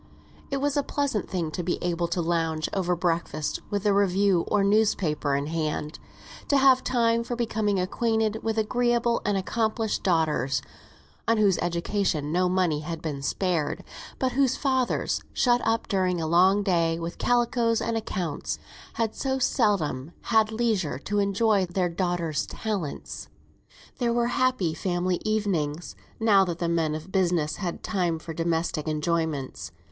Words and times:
It 0.49 0.57
was 0.57 0.75
a 0.75 0.81
pleasant 0.81 1.29
thing 1.29 1.51
to 1.51 1.61
be 1.61 1.77
able 1.83 2.07
to 2.07 2.23
lounge 2.23 2.67
over 2.73 2.95
breakfast 2.95 3.59
with 3.69 3.85
a 3.85 3.93
review 3.93 4.45
or 4.47 4.63
newspaper 4.63 5.35
in 5.35 5.45
hand; 5.45 5.99
to 6.47 6.57
have 6.57 6.83
time 6.83 7.23
for 7.23 7.35
becoming 7.35 7.79
acquainted 7.79 8.41
with 8.41 8.57
agreeable 8.57 9.21
and 9.25 9.37
accomplished 9.37 10.01
daughters, 10.01 10.63
on 11.27 11.37
whose 11.37 11.59
education 11.59 12.31
no 12.31 12.49
money 12.49 12.79
had 12.79 12.99
been 12.99 13.21
spared, 13.21 13.83
but 14.17 14.31
whose 14.31 14.57
fathers, 14.57 15.21
shut 15.33 15.61
up 15.63 15.87
during 15.87 16.19
a 16.19 16.25
long 16.25 16.63
day 16.63 16.97
with 16.97 17.19
calicoes 17.19 17.79
and 17.79 17.95
accounts, 17.95 18.57
had 18.93 19.13
so 19.13 19.37
seldom 19.37 20.13
had 20.33 20.51
leisure 20.51 20.97
to 20.97 21.19
enjoy 21.19 21.63
their 21.67 21.89
daughters' 21.89 22.47
talents. 22.47 23.29
There 23.99 24.11
were 24.13 24.29
happy 24.29 24.73
family 24.73 25.21
evenings, 25.23 25.95
now 26.19 26.43
that 26.45 26.57
the 26.57 26.67
men 26.67 26.95
of 26.95 27.11
business 27.11 27.57
had 27.57 27.83
time 27.83 28.17
for 28.17 28.33
domestic 28.33 28.87
enjoyments. 28.87 29.71